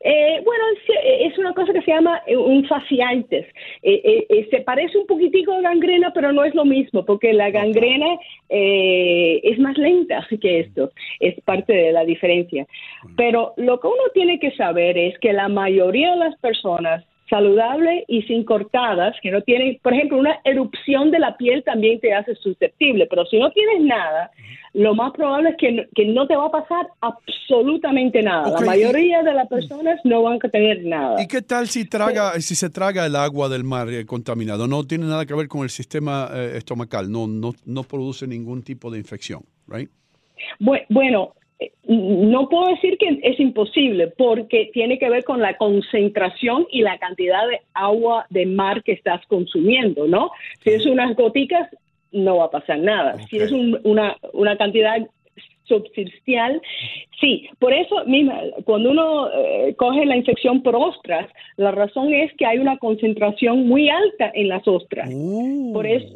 Eh, 0.00 0.40
bueno, 0.44 0.64
es, 0.74 1.32
es 1.32 1.38
una 1.38 1.52
cosa 1.54 1.72
que 1.72 1.82
se 1.82 1.90
llama 1.90 2.22
eh, 2.26 2.36
un 2.36 2.64
fasciantes. 2.66 3.46
Eh, 3.82 4.00
eh, 4.04 4.26
eh, 4.28 4.48
se 4.50 4.60
parece 4.60 4.96
un 4.96 5.06
poquitico 5.06 5.52
a 5.52 5.60
gangrena, 5.60 6.12
pero 6.12 6.32
no 6.32 6.44
es 6.44 6.54
lo 6.54 6.64
mismo, 6.64 7.04
porque 7.04 7.32
la 7.32 7.50
gangrena 7.50 8.06
eh, 8.48 9.40
es 9.42 9.58
más 9.58 9.76
lenta 9.76 10.26
que 10.40 10.60
esto. 10.60 10.90
Es 11.20 11.40
parte 11.42 11.72
de 11.72 11.92
la 11.92 12.04
diferencia. 12.04 12.66
Pero 13.16 13.54
lo 13.56 13.80
que 13.80 13.88
uno 13.88 14.02
tiene 14.14 14.38
que 14.38 14.52
saber 14.52 14.96
es 14.96 15.18
que 15.18 15.32
la 15.32 15.48
mayoría 15.48 16.12
de 16.12 16.18
las 16.18 16.36
personas 16.38 17.04
saludables 17.28 18.04
y 18.08 18.22
sin 18.22 18.44
cortadas, 18.44 19.14
que 19.22 19.30
no 19.30 19.40
tienen, 19.42 19.78
por 19.82 19.92
ejemplo, 19.94 20.18
una 20.18 20.38
erupción 20.44 21.10
de 21.10 21.18
la 21.18 21.36
piel 21.36 21.62
también 21.64 22.00
te 22.00 22.12
hace 22.14 22.34
susceptible, 22.36 23.06
pero 23.08 23.24
si 23.26 23.38
no 23.38 23.50
tienes 23.50 23.82
nada, 23.82 24.30
lo 24.74 24.94
más 24.94 25.12
probable 25.12 25.50
es 25.50 25.56
que 25.56 25.72
no, 25.72 25.82
que 25.94 26.04
no 26.06 26.26
te 26.26 26.36
va 26.36 26.46
a 26.46 26.50
pasar 26.50 26.86
absolutamente 27.00 28.22
nada. 28.22 28.50
La 28.50 28.60
mayoría 28.66 29.22
de 29.22 29.32
las 29.34 29.48
personas 29.48 29.98
no 30.04 30.22
van 30.22 30.38
a 30.42 30.48
tener 30.48 30.84
nada. 30.84 31.20
¿Y 31.22 31.26
qué 31.26 31.42
tal 31.42 31.68
si 31.68 31.84
traga, 31.88 32.32
si 32.40 32.54
se 32.54 32.70
traga 32.70 33.06
el 33.06 33.16
agua 33.16 33.48
del 33.48 33.64
mar 33.64 33.88
eh, 33.90 34.04
contaminado? 34.06 34.66
No 34.66 34.84
tiene 34.84 35.06
nada 35.06 35.26
que 35.26 35.34
ver 35.34 35.48
con 35.48 35.62
el 35.62 35.70
sistema 35.70 36.28
eh, 36.32 36.52
estomacal, 36.56 37.10
no, 37.10 37.26
no, 37.26 37.52
no 37.64 37.82
produce 37.82 38.26
ningún 38.26 38.62
tipo 38.62 38.90
de 38.90 38.98
infección, 38.98 39.42
right? 39.66 39.90
Bu- 40.60 40.84
Bueno, 40.88 41.34
no 41.88 42.48
puedo 42.48 42.68
decir 42.68 42.98
que 42.98 43.18
es 43.22 43.40
imposible 43.40 44.08
porque 44.16 44.70
tiene 44.72 44.98
que 44.98 45.10
ver 45.10 45.24
con 45.24 45.40
la 45.40 45.56
concentración 45.56 46.66
y 46.70 46.82
la 46.82 46.98
cantidad 46.98 47.48
de 47.48 47.60
agua 47.74 48.26
de 48.30 48.46
mar 48.46 48.82
que 48.84 48.92
estás 48.92 49.26
consumiendo, 49.26 50.06
¿no? 50.06 50.30
Si 50.62 50.70
es 50.70 50.86
unas 50.86 51.16
goticas, 51.16 51.68
no 52.12 52.36
va 52.38 52.44
a 52.46 52.50
pasar 52.50 52.78
nada. 52.78 53.18
Si 53.28 53.38
es 53.38 53.50
un- 53.52 53.78
una, 53.84 54.16
una 54.32 54.56
cantidad 54.56 54.98
substancial, 55.64 56.62
sí. 57.20 57.46
Por 57.58 57.72
eso, 57.74 58.04
misma, 58.06 58.40
cuando 58.64 58.90
uno 58.90 59.28
eh, 59.30 59.74
coge 59.76 60.06
la 60.06 60.16
infección 60.16 60.62
por 60.62 60.74
ostras, 60.76 61.28
la 61.56 61.70
razón 61.72 62.12
es 62.14 62.32
que 62.34 62.46
hay 62.46 62.58
una 62.58 62.78
concentración 62.78 63.66
muy 63.68 63.90
alta 63.90 64.30
en 64.34 64.48
las 64.48 64.66
ostras. 64.66 65.10
Por 65.74 65.86
eso, 65.86 66.08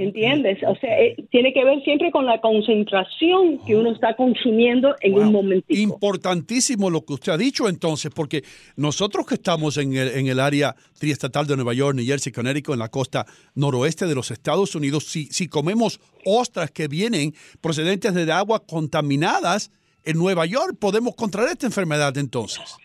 ¿entiendes? 0.00 0.58
O 0.66 0.74
sea, 0.76 1.00
eh, 1.00 1.16
tiene 1.30 1.52
que 1.52 1.64
ver 1.64 1.82
siempre 1.84 2.10
con 2.10 2.26
la 2.26 2.40
concentración 2.40 3.58
que 3.66 3.76
uno 3.76 3.92
está 3.92 4.14
consumiendo 4.14 4.94
en 5.00 5.14
un 5.14 5.32
momentito. 5.32 5.80
Importantísimo 5.80 6.90
lo 6.90 7.04
que 7.04 7.14
usted 7.14 7.32
ha 7.32 7.38
dicho 7.38 7.68
entonces, 7.68 8.10
porque 8.14 8.42
nosotros 8.76 9.26
que 9.26 9.34
estamos 9.34 9.76
en 9.76 9.94
el, 9.96 10.08
en 10.08 10.26
el 10.26 10.40
área 10.40 10.74
triestatal 10.98 11.46
de 11.46 11.56
Nueva 11.56 11.74
York, 11.74 11.94
New 11.96 12.04
Jersey, 12.04 12.32
Connecticut, 12.32 12.74
en 12.74 12.80
la 12.80 12.88
costa 12.88 13.26
noroeste 13.54 14.06
de 14.06 14.14
los 14.14 14.30
Estados 14.30 14.74
Unidos, 14.74 15.04
si, 15.04 15.26
si 15.26 15.48
comemos 15.48 16.00
ostras 16.24 16.70
que 16.70 16.88
vienen 16.88 17.34
procedentes 17.60 18.14
de 18.14 18.30
aguas 18.32 18.62
contaminadas 18.66 19.70
en 20.04 20.16
Nueva 20.16 20.46
York, 20.46 20.76
podemos 20.78 21.14
contraer 21.14 21.50
esta 21.50 21.66
enfermedad 21.66 22.16
entonces. 22.16 22.76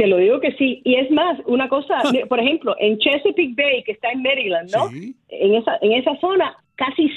Te 0.00 0.06
lo 0.06 0.16
digo 0.16 0.40
que 0.40 0.52
sí. 0.52 0.80
Y 0.82 0.94
es 0.94 1.10
más, 1.10 1.38
una 1.44 1.68
cosa, 1.68 2.00
por 2.30 2.40
ejemplo, 2.40 2.74
en 2.78 2.96
Chesapeake 2.96 3.54
Bay, 3.54 3.82
que 3.84 3.92
está 3.92 4.10
en 4.10 4.22
Maryland, 4.22 4.70
¿no? 4.74 4.88
En 5.28 5.54
esa, 5.54 5.76
en 5.82 5.92
esa 5.92 6.18
zona 6.22 6.56
casi 6.74 7.10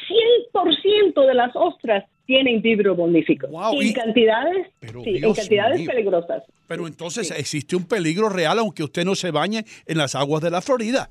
100% 0.54 1.26
de 1.26 1.34
las 1.34 1.56
ostras 1.56 2.04
tienen 2.26 2.62
vibrobolíficos. 2.62 3.50
Wow, 3.50 3.80
en 3.80 3.88
y- 3.88 3.94
cantidades, 3.94 4.68
sí, 4.82 5.16
en 5.16 5.34
cantidades 5.34 5.80
mío. 5.80 5.90
peligrosas. 5.90 6.44
Pero 6.68 6.86
entonces 6.86 7.32
existe 7.32 7.78
un 7.78 7.88
peligro 7.88 8.28
real 8.28 8.60
aunque 8.60 8.84
usted 8.84 9.06
no 9.06 9.16
se 9.16 9.32
bañe 9.32 9.64
en 9.86 9.98
las 9.98 10.14
aguas 10.14 10.44
de 10.44 10.52
la 10.52 10.62
Florida. 10.62 11.10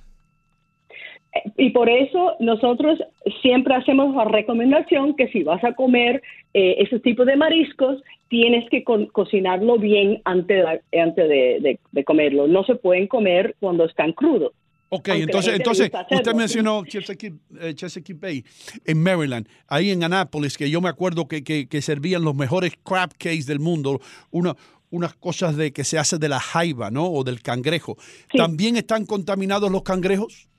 Y 1.57 1.71
por 1.71 1.89
eso 1.89 2.33
nosotros 2.41 2.99
siempre 3.41 3.75
hacemos 3.75 4.15
la 4.15 4.25
recomendación 4.27 5.17
que 5.17 5.29
si 5.29 5.43
vas 5.43 5.65
a 5.65 5.73
comer 5.75 6.23
eh, 6.53 6.75
ese 6.79 6.99
tipo 7.01 7.25
de 7.25 7.37
mariscos, 7.37 8.03
tienes 8.29 8.69
que 8.71 8.85
co- 8.85 9.09
cocinarlo 9.13 9.79
bien 9.79 10.21
antes, 10.25 10.65
de, 10.91 11.01
antes 11.01 11.29
de, 11.29 11.59
de- 11.61 11.79
de 11.91 12.05
comerlo. 12.05 12.47
No 12.49 12.65
se 12.65 12.75
pueden 12.75 13.07
comer 13.07 13.57
cuando 13.61 13.85
están 13.87 14.13
crudos. 14.13 14.53
Ok, 14.91 15.09
entonces, 15.09 15.55
entonces 15.55 15.87
hacerlo. 15.95 16.17
usted 16.19 16.35
mencionó 16.35 16.85
Chesapeake, 16.85 17.33
eh, 17.63 17.75
Chesapeake 17.75 18.21
Bay 18.21 18.45
en 18.85 19.03
Maryland, 19.03 19.49
ahí 19.69 19.91
en 19.91 20.05
Annapolis, 20.05 20.59
que 20.59 20.69
yo 20.69 20.83
me 20.83 20.91
acuerdo 20.91 21.27
que, 21.29 21.43
que- 21.43 21.67
que 21.67 21.81
servían 21.81 22.23
los 22.25 22.35
mejores 22.35 22.75
crab 22.85 23.09
cakes 23.17 23.47
del 23.47 23.59
mundo, 23.59 24.01
una, 24.31 24.55
unas 24.91 25.15
cosas 25.15 25.57
de 25.57 25.73
que 25.73 25.85
se 25.85 25.99
hace 25.99 26.19
de 26.19 26.29
la 26.29 26.41
jaiba, 26.41 26.91
¿no? 26.91 27.07
O 27.07 27.25
del 27.25 27.41
cangrejo. 27.41 27.97
¿También 28.37 28.77
están 28.77 29.07
contaminados 29.07 29.71
los 29.73 29.83
cangrejos? 29.83 30.51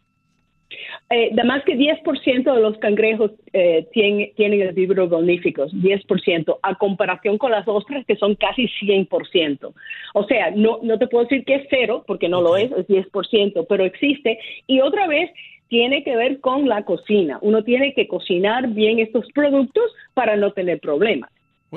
Eh, 1.09 1.29
de 1.33 1.43
más 1.43 1.63
que 1.63 1.77
10% 1.77 2.53
de 2.53 2.61
los 2.61 2.77
cangrejos 2.77 3.31
eh, 3.53 3.87
tienen, 3.91 4.33
tienen 4.35 4.61
el 4.61 4.73
vibrobolíficos, 4.73 5.73
10%, 5.73 6.57
a 6.61 6.75
comparación 6.75 7.37
con 7.37 7.51
las 7.51 7.67
ostras 7.67 8.05
que 8.05 8.15
son 8.15 8.35
casi 8.35 8.67
100%. 8.81 9.73
O 10.13 10.23
sea, 10.25 10.51
no, 10.51 10.79
no 10.81 10.97
te 10.97 11.07
puedo 11.07 11.25
decir 11.25 11.45
que 11.45 11.55
es 11.55 11.67
cero, 11.69 12.03
porque 12.07 12.29
no 12.29 12.41
lo 12.41 12.57
es, 12.57 12.71
es 12.71 12.87
10%, 12.87 13.65
pero 13.67 13.85
existe. 13.85 14.39
Y 14.67 14.81
otra 14.81 15.07
vez, 15.07 15.29
tiene 15.69 16.03
que 16.03 16.15
ver 16.15 16.39
con 16.39 16.67
la 16.67 16.83
cocina. 16.85 17.39
Uno 17.41 17.63
tiene 17.63 17.93
que 17.95 18.07
cocinar 18.07 18.67
bien 18.69 18.99
estos 18.99 19.25
productos 19.33 19.83
para 20.13 20.35
no 20.35 20.51
tener 20.51 20.79
problemas. 20.79 21.31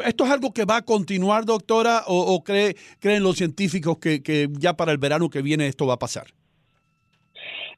¿Esto 0.05 0.25
es 0.25 0.31
algo 0.31 0.53
que 0.53 0.67
va 0.67 0.76
a 0.76 0.83
continuar, 0.83 1.47
doctora, 1.47 2.03
o, 2.07 2.35
o 2.35 2.45
cree, 2.45 2.76
creen 3.00 3.23
los 3.23 3.37
científicos 3.37 3.99
que, 3.99 4.23
que 4.23 4.49
ya 4.59 4.75
para 4.75 4.93
el 4.93 4.99
verano 4.99 5.31
que 5.31 5.41
viene 5.41 5.67
esto 5.67 5.87
va 5.87 5.95
a 5.95 5.99
pasar? 5.99 6.26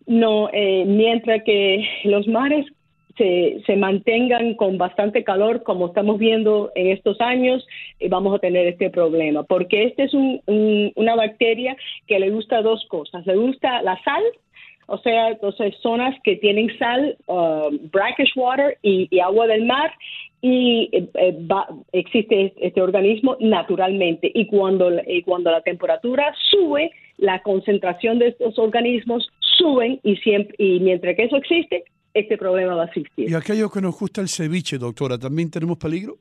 No, 0.08 0.48
eh, 0.54 0.84
mientras 0.86 1.42
que 1.44 1.86
los 2.04 2.26
mares 2.26 2.66
se, 3.18 3.76
mantengan 3.76 4.54
con 4.54 4.78
bastante 4.78 5.22
calor, 5.22 5.62
como 5.64 5.88
estamos 5.88 6.18
viendo 6.18 6.70
en 6.74 6.86
estos 6.88 7.20
años, 7.20 7.66
eh, 8.00 8.08
vamos 8.08 8.34
a 8.34 8.38
tener 8.38 8.66
este 8.68 8.88
problema, 8.90 9.42
porque 9.42 9.84
este 9.84 10.04
es 10.04 10.14
un- 10.14 10.40
un- 10.46 10.92
una 10.94 11.14
bacteria 11.14 11.76
que 12.06 12.18
le 12.18 12.30
gusta 12.30 12.62
dos 12.62 12.86
cosas. 12.86 13.26
Le 13.26 13.36
gusta 13.36 13.82
la 13.82 14.00
sal, 14.02 14.22
o 14.86 14.96
sea, 14.98 15.28
entonces 15.30 15.74
zonas 15.82 16.16
que 16.24 16.36
tienen 16.36 16.70
sal, 16.78 17.16
uh, 17.26 17.68
brackish 17.92 18.32
water 18.34 18.78
y, 18.82 19.18
agua 19.20 19.46
del 19.46 19.66
mar, 19.66 19.92
y 20.40 20.88
eh, 20.92 21.08
eh, 21.14 21.38
existe 21.92 22.54
este, 22.56 22.80
organismo 22.80 23.36
naturalmente. 23.40 24.30
Y 24.32 24.46
cuando, 24.46 24.90
y 25.06 25.22
cuando 25.22 25.50
la 25.50 25.60
temperatura 25.60 26.32
sube, 26.50 26.92
la 27.18 27.42
concentración 27.42 28.18
de 28.20 28.28
estos 28.28 28.58
organismos 28.58 29.28
suben 29.58 30.00
y, 30.02 30.16
siempre, 30.16 30.54
y 30.58 30.80
mientras 30.80 31.16
que 31.16 31.24
eso 31.24 31.36
existe, 31.36 31.84
este 32.14 32.38
problema 32.38 32.74
va 32.76 32.84
a 32.84 32.86
existir. 32.86 33.28
Y 33.28 33.34
aquello 33.34 33.68
que 33.70 33.80
nos 33.80 33.98
gusta 33.98 34.20
el 34.22 34.28
ceviche, 34.28 34.78
doctora, 34.78 35.18
¿también 35.18 35.50
tenemos 35.50 35.76
peligro? 35.76 36.16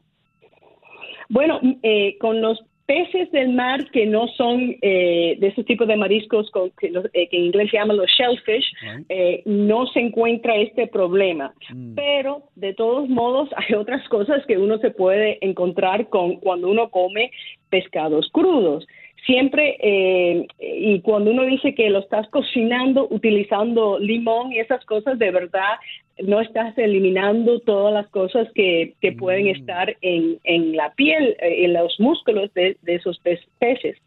Bueno, 1.29 1.59
eh, 1.83 2.17
con 2.19 2.41
los 2.41 2.59
peces 2.85 3.29
del 3.33 3.49
mar 3.53 3.89
que 3.91 4.05
no 4.05 4.27
son 4.29 4.75
eh, 4.81 5.35
de 5.39 5.47
esos 5.47 5.65
tipos 5.65 5.87
de 5.89 5.97
mariscos 5.97 6.49
con- 6.51 6.71
que, 6.79 6.89
los- 6.89 7.05
eh, 7.13 7.27
que 7.27 7.37
en 7.37 7.45
inglés 7.47 7.69
se 7.69 7.75
llaman 7.77 7.97
los 7.97 8.09
shellfish, 8.09 8.65
eh, 9.09 9.41
no 9.45 9.87
se 9.87 9.99
encuentra 9.99 10.55
este 10.55 10.87
problema. 10.87 11.53
Pero 11.95 12.43
de 12.55 12.73
todos 12.73 13.09
modos 13.09 13.49
hay 13.57 13.75
otras 13.75 14.07
cosas 14.07 14.45
que 14.45 14.57
uno 14.57 14.77
se 14.77 14.91
puede 14.91 15.37
encontrar 15.45 16.07
con 16.07 16.37
cuando 16.37 16.69
uno 16.69 16.89
come 16.89 17.31
pescados 17.69 18.29
crudos. 18.31 18.87
Siempre, 19.25 19.77
eh, 19.81 20.47
y 20.59 21.01
cuando 21.01 21.31
uno 21.31 21.43
dice 21.43 21.75
que 21.75 21.89
lo 21.89 21.99
estás 21.99 22.29
cocinando 22.29 23.07
utilizando 23.09 23.99
limón 23.99 24.53
y 24.53 24.59
esas 24.59 24.85
cosas, 24.85 25.19
de 25.19 25.31
verdad 25.31 25.75
no 26.19 26.39
estás 26.41 26.75
eliminando 26.77 27.59
todas 27.59 27.93
las 27.93 28.07
cosas 28.07 28.47
que, 28.55 28.93
que 29.01 29.11
pueden 29.11 29.47
estar 29.47 29.95
en, 30.01 30.39
en 30.45 30.75
la 30.75 30.93
piel, 30.93 31.35
eh, 31.41 31.65
en 31.65 31.73
los 31.73 31.99
músculos 31.99 32.53
de, 32.53 32.77
de 32.81 32.95
esos 32.95 33.19
pe- 33.19 33.39
peces. 33.59 33.97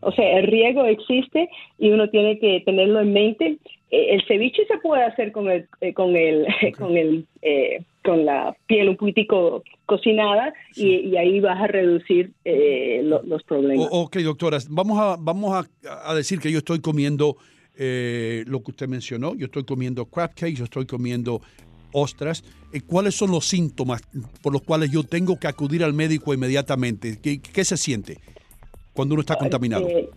O 0.00 0.12
sea, 0.12 0.38
el 0.38 0.46
riesgo 0.46 0.84
existe 0.84 1.48
y 1.78 1.90
uno 1.90 2.08
tiene 2.10 2.38
que 2.38 2.60
tenerlo 2.64 3.00
en 3.00 3.12
mente. 3.12 3.58
Eh, 3.90 4.14
el 4.14 4.22
ceviche 4.26 4.66
se 4.66 4.78
puede 4.78 5.02
hacer 5.04 5.32
con 5.32 5.50
el, 5.50 5.66
eh, 5.80 5.92
con 5.94 6.14
el, 6.16 6.46
con 6.78 6.96
el, 6.96 7.26
eh, 7.42 7.82
con 8.04 8.24
la 8.24 8.56
piel 8.66 8.88
un 8.90 8.96
poquitico 8.96 9.62
cocinada 9.86 10.52
y, 10.76 10.86
y 11.08 11.16
ahí 11.16 11.40
vas 11.40 11.60
a 11.60 11.66
reducir 11.66 12.32
eh, 12.44 13.00
lo- 13.04 13.22
los 13.22 13.42
problemas. 13.42 13.88
O- 13.90 14.02
ok, 14.02 14.16
doctora, 14.18 14.58
vamos 14.70 14.98
a, 14.98 15.16
vamos 15.18 15.54
a, 15.86 16.10
a 16.10 16.14
decir 16.14 16.38
que 16.38 16.52
yo 16.52 16.58
estoy 16.58 16.80
comiendo 16.80 17.36
eh, 17.78 18.44
lo 18.46 18.60
que 18.62 18.72
usted 18.72 18.88
mencionó, 18.88 19.34
yo 19.36 19.46
estoy 19.46 19.64
comiendo 19.64 20.04
crab 20.06 20.34
cake, 20.34 20.54
yo 20.56 20.64
estoy 20.64 20.84
comiendo 20.86 21.40
ostras. 21.92 22.44
Eh, 22.72 22.80
¿Cuáles 22.86 23.14
son 23.14 23.30
los 23.30 23.46
síntomas 23.46 24.02
por 24.42 24.52
los 24.52 24.62
cuales 24.62 24.90
yo 24.90 25.02
tengo 25.04 25.38
que 25.38 25.46
acudir 25.48 25.82
al 25.82 25.94
médico 25.94 26.34
inmediatamente? 26.34 27.18
¿Qué, 27.22 27.40
qué 27.40 27.64
se 27.64 27.76
siente 27.76 28.18
cuando 28.98 29.14
uno 29.14 29.20
está 29.20 29.36
contaminado? 29.36 29.86
Eh, 29.88 30.08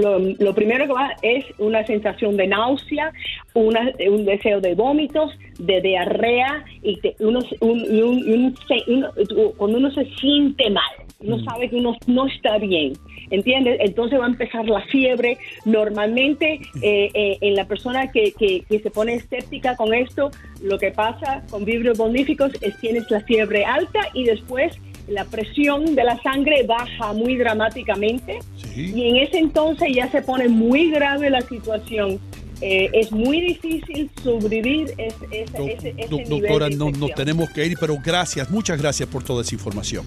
lo, 0.00 0.18
lo 0.18 0.54
primero 0.54 0.86
que 0.86 0.92
va 0.92 1.10
es 1.22 1.44
una 1.58 1.84
sensación 1.86 2.36
de 2.36 2.46
náusea, 2.46 3.12
una- 3.54 3.92
un 4.10 4.24
deseo 4.24 4.60
de 4.60 4.74
vómitos, 4.76 5.32
de 5.58 5.80
diarrea 5.80 6.64
y 6.82 6.96
te- 7.00 7.16
uno, 7.18 7.40
un- 7.60 7.82
un- 7.82 8.32
un 8.32 9.52
cuando 9.56 9.78
uno 9.78 9.90
se 9.90 10.04
siente 10.20 10.70
mal, 10.70 10.84
uno 11.18 11.38
sabe 11.44 11.68
que 11.68 11.76
uno 11.76 11.96
no 12.06 12.26
está 12.28 12.58
bien, 12.58 12.92
¿entiendes? 13.30 13.78
Entonces 13.80 14.18
va 14.20 14.26
a 14.26 14.28
empezar 14.28 14.66
la 14.68 14.82
fiebre. 14.82 15.36
Normalmente 15.64 16.60
eh, 16.82 17.10
eh, 17.14 17.38
en 17.40 17.54
la 17.56 17.66
persona 17.66 18.10
que, 18.12 18.32
que- 18.38 18.62
que 18.68 18.78
se 18.78 18.90
pone 18.90 19.14
escéptica 19.14 19.74
con 19.76 19.92
esto, 19.94 20.30
lo 20.62 20.78
que 20.78 20.90
pasa 20.92 21.42
con 21.50 21.64
vibrios 21.64 21.98
boníficos 21.98 22.52
es 22.60 22.78
tienes 22.80 23.10
la 23.10 23.20
fiebre 23.22 23.64
alta 23.64 24.00
y 24.14 24.24
después 24.24 24.72
la 25.08 25.24
presión 25.24 25.94
de 25.94 26.02
la 26.04 26.20
sangre 26.22 26.64
baja 26.64 27.12
muy 27.12 27.36
dramáticamente 27.36 28.38
y 28.74 29.08
en 29.08 29.16
ese 29.16 29.38
entonces 29.38 29.88
ya 29.94 30.10
se 30.10 30.20
pone 30.22 30.48
muy 30.48 30.90
grave 30.90 31.30
la 31.30 31.40
situación. 31.42 32.18
Eh, 32.62 32.88
es 32.94 33.12
muy 33.12 33.40
difícil 33.42 34.10
sobrevivir 34.22 34.92
ese, 34.96 35.16
ese, 35.30 35.72
ese, 35.74 35.94
ese 35.98 36.08
Do- 36.08 36.16
nivel 36.16 36.40
doctora, 36.40 36.68
de 36.70 36.76
no- 36.76 36.84
nos 36.86 36.94
infección. 36.94 37.16
tenemos 37.16 37.50
que 37.50 37.66
ir, 37.66 37.76
pero 37.78 37.98
gracias, 38.02 38.50
muchas 38.50 38.80
gracias 38.80 39.08
por 39.08 39.22
toda 39.22 39.42
esa 39.42 39.54
información. 39.54 40.06